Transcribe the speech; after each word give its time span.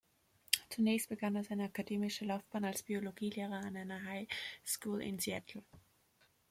Zunächst 0.69 1.09
begann 1.09 1.35
er 1.35 1.43
seine 1.43 1.65
akademische 1.65 2.25
Laufbahn 2.25 2.65
als 2.65 2.81
Biologielehrer 2.81 3.63
an 3.63 3.77
einer 3.77 4.03
High 4.03 4.27
School 4.65 4.99
in 4.99 5.19
Seattle. 5.19 5.61